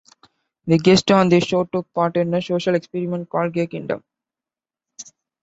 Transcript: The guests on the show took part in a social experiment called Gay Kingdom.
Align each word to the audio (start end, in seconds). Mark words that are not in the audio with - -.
The 0.65 0.79
guests 0.79 1.11
on 1.11 1.29
the 1.29 1.39
show 1.41 1.65
took 1.65 1.93
part 1.93 2.17
in 2.17 2.33
a 2.33 2.41
social 2.41 2.73
experiment 2.73 3.29
called 3.29 3.53
Gay 3.53 3.67
Kingdom. 3.67 4.03